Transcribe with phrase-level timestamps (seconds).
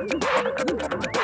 [0.00, 1.19] よかった。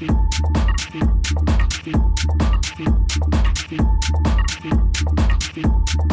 [0.00, 0.14] Thank
[5.94, 6.09] you.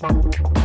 [0.00, 0.57] Thank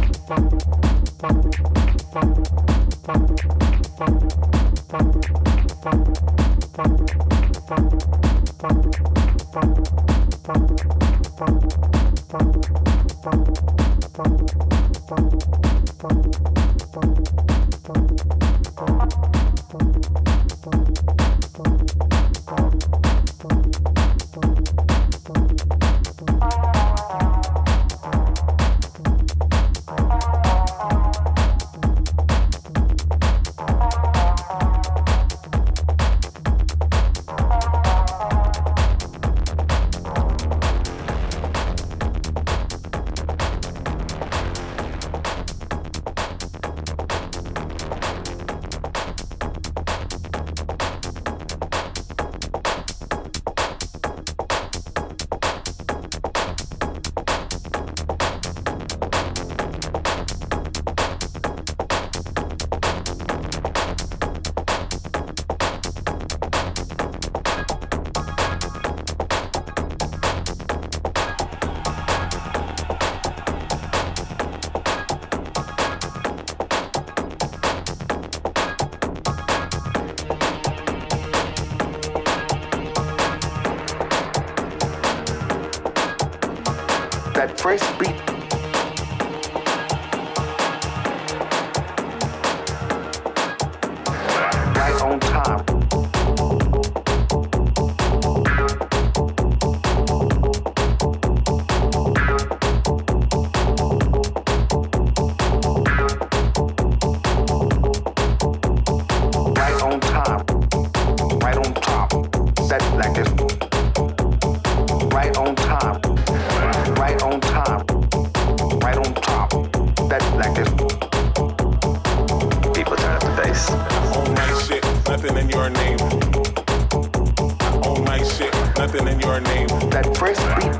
[128.94, 129.68] something in your name.
[129.90, 130.74] That first beat,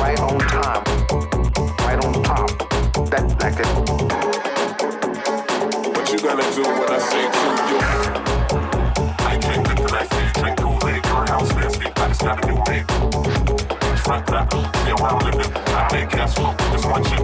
[0.00, 0.84] right on time,
[1.84, 2.50] right on top.
[3.10, 3.66] That like it.
[5.94, 7.78] What you gonna do when I say to you?
[9.24, 12.20] I came drink the I see, drink Kool Aid, your house is nasty, I just
[12.22, 12.86] got a new name.
[14.04, 15.52] Front that, see where I'm living.
[15.68, 17.20] I make cash flow, just one chip.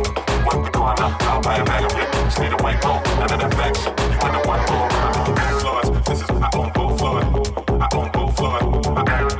[0.46, 2.30] Wipe the corner, I'll buy a bag of it.
[2.30, 3.74] stay the a white coat, none of that back.
[3.84, 5.88] You want the one floor, I own both floors.
[6.06, 7.24] This is I own both floors.
[7.68, 8.62] I own both floors.
[8.96, 9.31] I own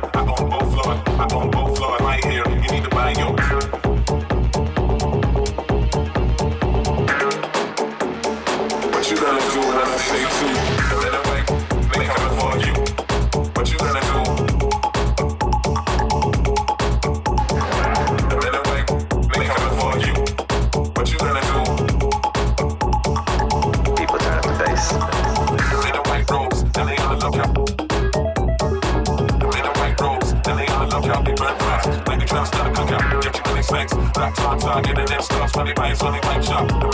[35.55, 36.92] and it starts funny by it's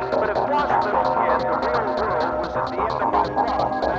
[0.00, 3.93] But across Little Kid, the real world was at the end of my block.